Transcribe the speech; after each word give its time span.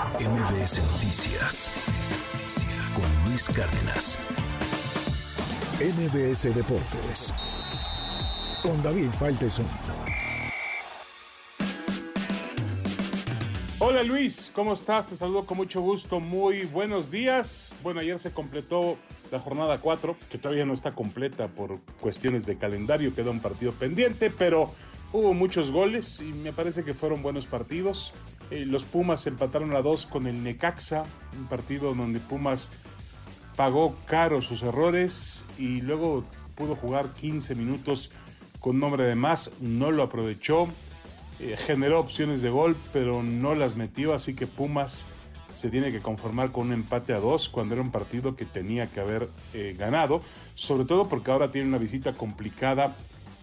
MBS 0.00 0.80
Noticias 0.92 1.70
con 2.94 3.28
Luis 3.28 3.50
Cárdenas. 3.50 4.18
MBS 5.78 6.54
Deportes 6.54 7.34
con 8.62 8.82
David 8.82 9.10
Faitelson. 9.10 9.66
Hola 13.78 14.02
Luis, 14.02 14.50
¿cómo 14.54 14.72
estás? 14.72 15.08
Te 15.08 15.16
saludo 15.16 15.44
con 15.44 15.58
mucho 15.58 15.82
gusto. 15.82 16.18
Muy 16.18 16.64
buenos 16.64 17.10
días. 17.10 17.74
Bueno, 17.82 18.00
ayer 18.00 18.18
se 18.18 18.32
completó 18.32 18.96
la 19.30 19.38
jornada 19.38 19.78
4, 19.82 20.16
que 20.30 20.38
todavía 20.38 20.64
no 20.64 20.72
está 20.72 20.94
completa 20.94 21.48
por 21.48 21.78
cuestiones 22.00 22.46
de 22.46 22.56
calendario, 22.56 23.14
queda 23.14 23.30
un 23.30 23.40
partido 23.40 23.72
pendiente, 23.72 24.30
pero 24.30 24.72
hubo 25.12 25.34
muchos 25.34 25.70
goles 25.70 26.22
y 26.22 26.32
me 26.32 26.54
parece 26.54 26.84
que 26.84 26.94
fueron 26.94 27.20
buenos 27.20 27.44
partidos. 27.44 28.14
Eh, 28.50 28.64
los 28.66 28.84
Pumas 28.84 29.26
empataron 29.26 29.76
a 29.76 29.82
dos 29.82 30.06
con 30.06 30.26
el 30.26 30.42
Necaxa, 30.42 31.04
un 31.38 31.46
partido 31.46 31.94
donde 31.94 32.18
Pumas 32.18 32.70
pagó 33.56 33.94
caro 34.06 34.42
sus 34.42 34.62
errores 34.62 35.44
y 35.58 35.80
luego 35.82 36.24
pudo 36.56 36.74
jugar 36.74 37.12
15 37.12 37.54
minutos 37.54 38.10
con 38.58 38.80
nombre 38.80 39.04
de 39.04 39.14
más, 39.14 39.52
no 39.60 39.90
lo 39.90 40.02
aprovechó, 40.02 40.68
eh, 41.38 41.56
generó 41.56 42.00
opciones 42.00 42.42
de 42.42 42.50
gol, 42.50 42.76
pero 42.92 43.22
no 43.22 43.54
las 43.54 43.76
metió, 43.76 44.14
así 44.14 44.34
que 44.34 44.46
Pumas 44.46 45.06
se 45.54 45.70
tiene 45.70 45.92
que 45.92 46.00
conformar 46.00 46.52
con 46.52 46.68
un 46.68 46.72
empate 46.72 47.12
a 47.12 47.20
dos 47.20 47.48
cuando 47.48 47.74
era 47.74 47.82
un 47.82 47.90
partido 47.90 48.36
que 48.36 48.44
tenía 48.44 48.86
que 48.88 49.00
haber 49.00 49.28
eh, 49.54 49.74
ganado, 49.78 50.22
sobre 50.54 50.84
todo 50.84 51.08
porque 51.08 51.30
ahora 51.30 51.52
tiene 51.52 51.68
una 51.68 51.78
visita 51.78 52.14
complicada 52.14 52.96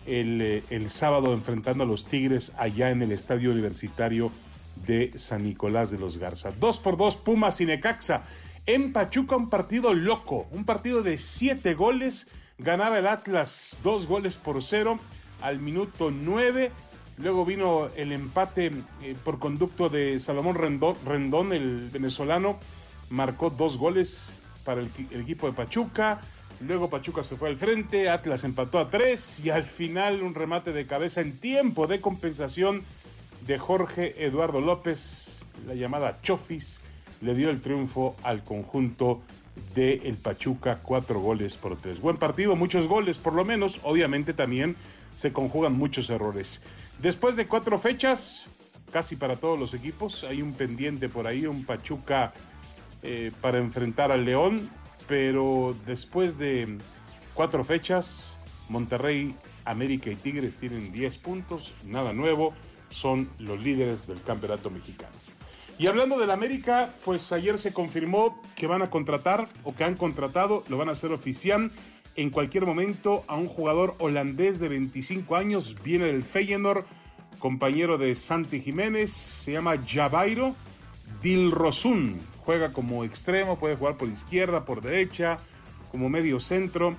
el, 0.06 0.64
el, 0.70 0.90
sábado 0.90 1.34
enfrentando 1.34 1.84
a 1.84 1.88
los 1.88 2.06
Tigres 2.06 2.54
allá 2.58 2.92
en 2.92 3.02
el 3.02 3.12
estadio 3.12 3.52
universitario 3.52 4.32
de 4.86 5.12
San 5.18 5.44
Nicolás 5.44 5.92
de 5.92 5.98
los 5.98 6.18
Garza. 6.18 6.52
Dos 6.52 6.80
por 6.80 6.98
dos, 6.98 7.18
Pumas 7.18 7.60
y 7.62 7.66
Necaxa. 7.66 8.26
En 8.66 8.92
Pachuca 8.92 9.38
un 9.38 9.50
partido 9.50 9.94
loco, 9.94 10.48
un 10.52 10.66
partido 10.66 11.02
de 11.02 11.18
siete 11.18 11.74
goles. 11.74 12.28
Ganaba 12.58 13.00
el 13.00 13.08
Atlas 13.08 13.78
dos 13.84 14.08
goles 14.08 14.38
por 14.38 14.62
cero 14.64 15.00
al 15.42 15.60
minuto 15.60 16.12
nueve. 16.12 16.72
Luego 17.18 17.46
vino 17.46 17.88
el 17.96 18.12
empate 18.12 18.72
eh, 19.02 19.16
por 19.24 19.40
conducto 19.40 19.90
de 19.90 20.20
Salomón 20.20 20.56
Rendón, 20.56 21.54
el 21.54 21.90
venezolano. 21.90 22.60
Marcó 23.10 23.50
dos 23.50 23.78
goles 23.78 24.38
para 24.64 24.82
el, 24.82 24.90
el, 25.12 25.22
equipo 25.22 25.48
de 25.48 25.54
Pachuca. 25.54 26.20
Luego 26.60 26.90
Pachuca 26.90 27.24
se 27.24 27.36
fue 27.36 27.50
al 27.50 27.58
frente. 27.58 28.10
Atlas 28.10 28.44
empató 28.44 28.80
a 28.80 28.90
tres. 28.90 29.40
Y 29.44 29.50
al 29.50 29.64
final 29.64 30.22
un 30.22 30.36
remate 30.36 30.74
de 30.74 30.86
cabeza 30.86 31.22
en 31.22 31.38
tiempo 31.40 31.88
de 31.88 32.02
compensación 32.02 32.84
de 33.46 33.58
Jorge 33.58 34.26
Eduardo 34.26 34.62
López. 34.62 35.46
La 35.66 35.74
llamada 35.74 36.20
Chofis 36.22 36.82
le 37.22 37.36
dio 37.36 37.50
el 37.50 37.62
triunfo 37.62 38.16
al 38.24 38.44
conjunto 38.44 39.22
de 39.76 40.02
el 40.06 40.16
Pachuca. 40.16 40.80
Cuatro 40.82 41.20
goles 41.20 41.58
por 41.58 41.78
tres. 41.78 42.02
Buen 42.02 42.18
partido, 42.18 42.56
muchos 42.56 42.88
goles 42.88 43.18
por 43.18 43.34
lo 43.34 43.46
menos. 43.46 43.80
Obviamente 43.84 44.34
también 44.34 44.76
se 45.16 45.34
conjugan 45.34 45.74
muchos 45.74 46.10
errores. 46.10 46.62
Después 47.00 47.36
de 47.36 47.48
cuatro 47.48 47.80
fechas, 47.80 48.48
casi 48.92 49.16
para 49.16 49.36
todos 49.36 49.60
los 49.60 49.74
equipos, 49.74 50.24
hay 50.24 50.42
un 50.42 50.54
pendiente 50.54 51.10
por 51.10 51.28
ahí, 51.28 51.46
un 51.46 51.66
Pachuca 51.66 52.34
eh, 53.04 53.32
para 53.42 53.58
enfrentar 53.60 54.12
al 54.12 54.26
León, 54.26 54.70
pero 55.08 55.76
después 55.86 56.38
de 56.38 56.78
cuatro 57.34 57.64
fechas, 57.64 58.40
Monterrey, 58.70 59.36
América 59.66 60.10
y 60.10 60.16
Tigres 60.16 60.56
tienen 60.56 60.92
10 60.92 61.18
puntos, 61.20 61.74
nada 61.86 62.14
nuevo, 62.14 62.54
son 62.90 63.30
los 63.40 63.62
líderes 63.62 64.08
del 64.08 64.22
campeonato 64.22 64.70
mexicano. 64.70 65.14
Y 65.80 65.88
hablando 65.88 66.18
del 66.18 66.32
América, 66.32 66.94
pues 67.06 67.32
ayer 67.32 67.60
se 67.60 67.72
confirmó 67.72 68.42
que 68.56 68.66
van 68.66 68.82
a 68.82 68.90
contratar 68.90 69.48
o 69.64 69.76
que 69.76 69.84
han 69.84 69.96
contratado, 69.96 70.64
lo 70.70 70.78
van 70.78 70.90
a 70.90 70.94
hacer 70.94 71.12
oficial 71.12 71.72
en 72.16 72.32
cualquier 72.32 72.66
momento 72.66 73.24
a 73.28 73.36
un 73.36 73.48
jugador 73.48 73.94
holandés 74.00 74.60
de 74.60 74.70
25 74.70 75.36
años, 75.36 75.76
viene 75.84 76.06
del 76.06 76.24
Feyenoord, 76.24 76.86
compañero 77.38 78.00
de 78.00 78.16
Santi 78.16 78.60
Jiménez, 78.60 79.12
se 79.12 79.52
llama 79.52 79.76
Javairo 79.88 80.56
Dilrosun, 81.22 82.20
juega 82.40 82.74
como 82.74 83.04
extremo, 83.04 83.60
puede 83.60 83.76
jugar 83.76 83.98
por 83.98 84.10
izquierda, 84.10 84.66
por 84.66 84.82
derecha, 84.82 85.38
como 85.92 86.10
medio 86.10 86.40
centro. 86.40 86.96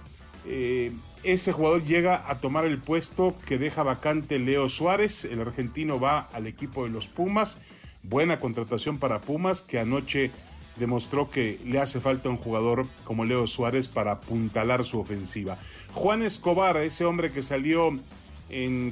Eh, 0.50 0.92
ese 1.24 1.52
jugador 1.52 1.84
llega 1.84 2.24
a 2.26 2.40
tomar 2.40 2.64
el 2.64 2.78
puesto 2.78 3.36
que 3.46 3.58
deja 3.58 3.82
vacante 3.82 4.38
Leo 4.38 4.70
Suárez, 4.70 5.26
el 5.26 5.42
argentino 5.42 6.00
va 6.00 6.20
al 6.32 6.46
equipo 6.46 6.84
de 6.84 6.90
los 6.90 7.06
Pumas, 7.06 7.58
buena 8.02 8.38
contratación 8.38 8.98
para 8.98 9.20
Pumas 9.20 9.60
que 9.60 9.78
anoche 9.78 10.30
demostró 10.76 11.28
que 11.30 11.60
le 11.66 11.80
hace 11.80 12.00
falta 12.00 12.30
un 12.30 12.38
jugador 12.38 12.86
como 13.04 13.26
Leo 13.26 13.46
Suárez 13.46 13.88
para 13.88 14.12
apuntalar 14.12 14.84
su 14.86 14.98
ofensiva. 14.98 15.58
Juan 15.92 16.22
Escobar, 16.22 16.78
ese 16.78 17.04
hombre 17.04 17.30
que 17.30 17.42
salió 17.42 17.98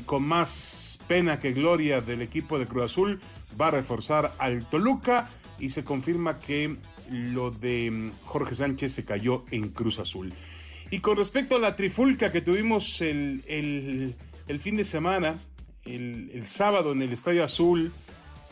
con 0.04 0.22
más 0.24 0.98
pena 1.08 1.40
que 1.40 1.52
gloria 1.52 2.02
del 2.02 2.20
equipo 2.20 2.58
de 2.58 2.66
Cruz 2.66 2.84
Azul, 2.84 3.20
va 3.58 3.68
a 3.68 3.70
reforzar 3.70 4.34
al 4.38 4.68
Toluca 4.68 5.30
y 5.58 5.70
se 5.70 5.84
confirma 5.84 6.38
que 6.38 6.76
lo 7.10 7.50
de 7.50 8.10
Jorge 8.26 8.54
Sánchez 8.54 8.92
se 8.92 9.04
cayó 9.04 9.44
en 9.50 9.68
Cruz 9.70 9.98
Azul. 10.00 10.34
Y 10.90 11.00
con 11.00 11.16
respecto 11.16 11.56
a 11.56 11.58
la 11.58 11.74
trifulca 11.74 12.30
que 12.30 12.40
tuvimos 12.40 13.00
el, 13.00 13.42
el, 13.48 14.60
fin 14.60 14.76
de 14.76 14.84
semana, 14.84 15.34
el, 15.84 16.46
sábado 16.46 16.92
en 16.92 17.02
el 17.02 17.12
Estadio 17.12 17.42
Azul, 17.42 17.92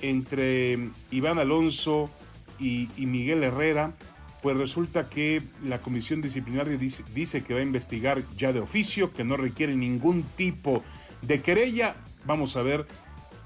entre 0.01 0.91
Iván 1.11 1.39
Alonso, 1.39 2.11
y, 2.59 2.89
Miguel 2.97 3.43
Herrera, 3.43 3.93
pues 4.43 4.57
resulta 4.57 5.09
que 5.09 5.43
la 5.65 5.79
comisión 5.79 6.23
disciplinaria 6.23 6.77
dice, 6.77 7.43
que 7.43 7.55
va 7.55 7.61
a 7.61 7.63
investigar 7.63 8.23
ya 8.37 8.53
de 8.53 8.61
oficio, 8.61 9.13
que 9.13 9.25
no 9.25 9.37
requiere 9.37 9.75
ningún 9.75 10.23
tipo 10.37 10.83
de 11.23 11.41
querella. 11.41 11.97
Vamos 12.27 12.57
a 12.57 12.63
ver 12.63 12.87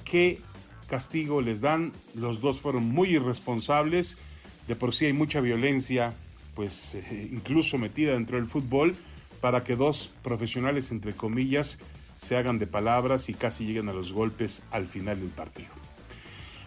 qué 0.04 0.40
castigo 0.88 1.40
les 1.40 1.60
dan. 1.60 1.92
Los 2.14 2.40
dos 2.40 2.60
fueron 2.60 2.84
muy 2.84 3.10
irresponsables. 3.10 4.18
De 4.66 4.76
por 4.76 4.94
sí 4.94 5.06
hay 5.06 5.12
mucha 5.12 5.40
violencia, 5.40 6.14
pues 6.58 6.96
eh, 6.96 7.28
incluso 7.30 7.78
metida 7.78 8.14
dentro 8.14 8.36
del 8.36 8.48
fútbol, 8.48 8.96
para 9.40 9.62
que 9.62 9.76
dos 9.76 10.10
profesionales, 10.24 10.90
entre 10.90 11.12
comillas, 11.12 11.78
se 12.16 12.36
hagan 12.36 12.58
de 12.58 12.66
palabras 12.66 13.28
y 13.28 13.34
casi 13.34 13.64
lleguen 13.64 13.88
a 13.88 13.92
los 13.92 14.12
golpes 14.12 14.64
al 14.72 14.88
final 14.88 15.20
del 15.20 15.28
partido. 15.28 15.68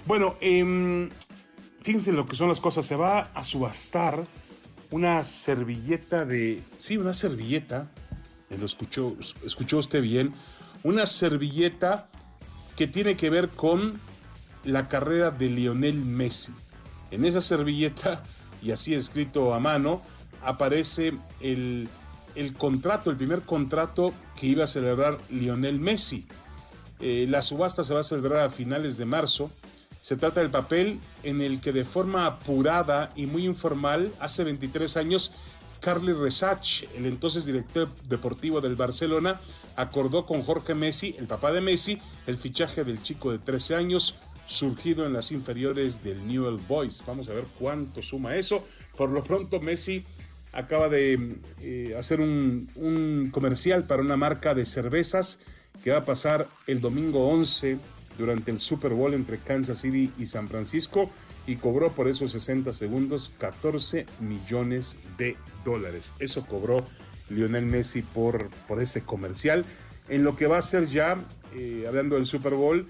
Bueno, 0.06 0.38
eh, 0.40 1.10
fíjense 1.82 2.14
lo 2.14 2.26
que 2.26 2.38
son 2.38 2.48
las 2.48 2.62
cosas, 2.62 2.86
se 2.86 2.96
va 2.96 3.32
a 3.34 3.44
subastar 3.44 4.26
una 4.92 5.26
servilleta 5.26 6.24
de, 6.24 6.62
sí, 6.78 6.96
una 6.96 7.14
servilleta, 7.14 7.92
lo 8.58 8.66
escuchó, 8.66 9.18
escuchó 9.46 9.78
usted 9.80 10.02
bien, 10.02 10.34
una 10.84 11.06
servilleta 11.06 12.10
que 12.78 12.88
tiene 12.88 13.18
que 13.18 13.30
ver 13.30 13.50
con 13.50 14.00
la 14.64 14.88
carrera 14.88 15.32
de 15.32 15.50
Lionel 15.50 16.06
Messi. 16.06 16.54
En 17.12 17.26
esa 17.26 17.42
servilleta, 17.42 18.24
y 18.62 18.72
así 18.72 18.94
escrito 18.94 19.54
a 19.54 19.60
mano, 19.60 20.02
aparece 20.44 21.14
el, 21.40 21.90
el 22.36 22.54
contrato, 22.54 23.10
el 23.10 23.18
primer 23.18 23.42
contrato 23.42 24.14
que 24.36 24.48
iba 24.48 24.64
a 24.64 24.68
celebrar 24.68 25.18
Lionel 25.30 25.80
Messi. 25.80 26.28
Eh, 27.00 27.26
la 27.30 27.42
subasta 27.42 27.84
se 27.84 27.94
va 27.94 28.02
a 28.02 28.04
celebrar 28.04 28.46
a 28.46 28.50
finales 28.50 28.98
de 28.98 29.06
marzo 29.06 29.50
se 30.02 30.18
trata 30.18 30.40
del 30.40 30.50
papel 30.50 31.00
en 31.24 31.42
el 31.42 31.62
que 31.62 31.72
de 31.72 31.86
forma 31.86 32.26
apurada 32.26 33.12
y 33.16 33.28
muy 33.28 33.46
informal, 33.46 34.12
hace 34.20 34.44
23 34.44 34.98
años, 34.98 35.32
Carly 35.80 36.14
Resach, 36.14 36.84
el 36.96 37.06
entonces 37.06 37.46
director 37.46 37.88
deportivo 38.10 38.62
del 38.62 38.76
Barcelona, 38.76 39.40
acordó 39.76 40.26
con 40.26 40.42
Jorge 40.42 40.74
Messi, 40.74 41.16
el 41.20 41.28
papá 41.28 41.52
de 41.52 41.62
Messi, 41.62 42.00
el 42.26 42.38
fichaje 42.38 42.84
del 42.84 43.02
chico 43.04 43.32
de 43.32 43.38
13 43.38 43.76
años, 43.76 44.16
surgido 44.48 45.06
en 45.06 45.14
las 45.14 45.32
inferiores 45.32 46.04
del 46.04 46.28
Newell 46.28 46.60
Boys. 46.68 47.04
Vamos 47.06 47.30
a 47.30 47.34
ver 47.34 47.46
cuánto 47.60 48.02
suma 48.02 48.36
eso. 48.36 48.66
Por 48.98 49.10
lo 49.10 49.24
pronto, 49.24 49.60
Messi 49.60 50.04
acaba 50.54 50.90
de 50.90 51.38
eh, 51.62 51.96
hacer 51.98 52.20
un, 52.20 53.30
comercial 53.32 53.86
para 53.86 54.02
una 54.02 54.18
marca 54.18 54.54
de 54.54 54.66
cervezas 54.66 55.40
que 55.84 55.92
va 55.92 56.00
a 56.00 56.06
pasar 56.06 56.48
el 56.68 56.82
domingo 56.82 57.30
11 57.30 57.78
durante 58.18 58.52
el 58.52 58.60
Super 58.60 58.94
Bowl 58.94 59.14
entre 59.14 59.38
Kansas 59.38 59.80
City 59.80 60.12
y 60.20 60.28
San 60.28 60.48
Francisco 60.48 61.10
y 61.48 61.56
cobró 61.56 61.92
por 61.92 62.08
esos 62.08 62.32
60 62.34 62.74
segundos 62.74 63.32
14 63.40 64.06
millones 64.20 64.98
de 65.18 65.38
dólares. 65.66 66.14
Eso 66.20 66.46
cobró 66.46 66.86
Lionel 67.30 67.66
Messi 67.66 68.02
por, 68.02 68.50
por 68.68 68.82
ese 68.82 69.02
comercial. 69.02 69.66
En 70.10 70.24
lo 70.24 70.36
que 70.36 70.48
va 70.48 70.58
a 70.58 70.62
ser 70.62 70.88
ya, 70.88 71.18
eh, 71.56 71.86
hablando 71.88 72.16
del 72.16 72.26
Super 72.26 72.54
Bowl, 72.54 72.88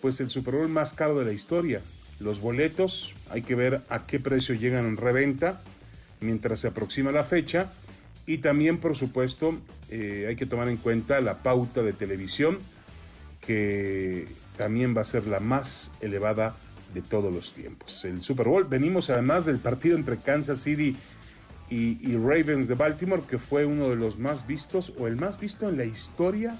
pues 0.00 0.20
el 0.20 0.30
Super 0.30 0.54
Bowl 0.54 0.68
más 0.68 0.92
caro 0.92 1.18
de 1.18 1.24
la 1.24 1.32
historia. 1.32 1.80
Los 2.20 2.40
boletos, 2.40 3.14
hay 3.30 3.42
que 3.42 3.54
ver 3.54 3.82
a 3.88 4.06
qué 4.06 4.18
precio 4.18 4.54
llegan 4.54 4.86
en 4.86 4.96
reventa 4.96 5.60
mientras 6.20 6.60
se 6.60 6.68
aproxima 6.68 7.12
la 7.12 7.24
fecha. 7.24 7.72
Y 8.26 8.38
también, 8.38 8.78
por 8.78 8.96
supuesto, 8.96 9.58
eh, 9.90 10.26
hay 10.28 10.36
que 10.36 10.46
tomar 10.46 10.68
en 10.68 10.76
cuenta 10.76 11.20
la 11.20 11.42
pauta 11.42 11.82
de 11.82 11.92
televisión 11.92 12.58
que 13.40 14.26
también 14.56 14.94
va 14.96 15.02
a 15.02 15.04
ser 15.04 15.26
la 15.26 15.40
más 15.40 15.92
elevada 16.00 16.54
de 16.92 17.00
todos 17.00 17.32
los 17.32 17.52
tiempos. 17.54 18.04
El 18.04 18.22
Super 18.22 18.48
Bowl, 18.48 18.64
venimos 18.64 19.08
además 19.10 19.46
del 19.46 19.58
partido 19.58 19.96
entre 19.96 20.18
Kansas 20.18 20.58
City 20.58 20.96
y, 21.70 21.98
y, 22.06 22.16
Ravens 22.16 22.66
de 22.66 22.74
Baltimore, 22.74 23.22
que 23.28 23.38
fue 23.38 23.64
uno 23.64 23.90
de 23.90 23.96
los 23.96 24.18
más 24.18 24.46
vistos 24.46 24.92
o 24.98 25.06
el 25.06 25.16
más 25.16 25.38
visto 25.38 25.68
en 25.68 25.76
la 25.76 25.84
historia 25.84 26.58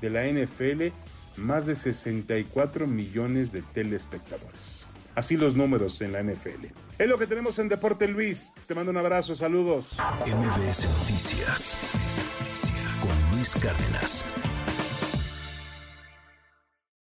de 0.00 0.10
la 0.10 0.26
NFL, 0.26 0.92
más 1.38 1.66
de 1.66 1.74
64 1.74 2.86
millones 2.86 3.52
de 3.52 3.62
telespectadores. 3.62 4.86
Así 5.14 5.36
los 5.36 5.56
números 5.56 6.00
en 6.00 6.12
la 6.12 6.22
NFL. 6.22 6.66
Es 6.98 7.08
lo 7.08 7.18
que 7.18 7.26
tenemos 7.26 7.58
en 7.58 7.68
Deporte 7.68 8.06
Luis. 8.06 8.52
Te 8.66 8.74
mando 8.74 8.90
un 8.90 8.98
abrazo, 8.98 9.34
saludos. 9.34 9.98
MBS 10.26 10.88
Noticias 11.00 11.78
con 13.00 13.36
Luis 13.36 13.54
Cárdenas. 13.54 14.24